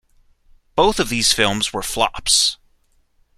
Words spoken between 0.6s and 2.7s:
Both of these films were flops.